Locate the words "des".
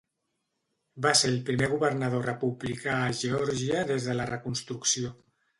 3.93-4.11